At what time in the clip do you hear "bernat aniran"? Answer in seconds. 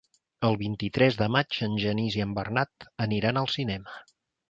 2.41-3.43